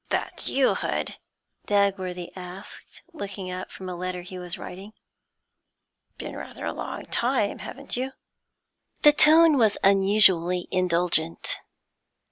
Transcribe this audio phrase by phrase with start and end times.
[0.09, 1.17] 'That you, Hood?'
[1.67, 4.93] Dagworthy asked, looking up from a letter he was writing.
[6.17, 8.13] 'Been rather a long time, haven't you?'
[9.03, 11.59] The tone was unusually indulgent.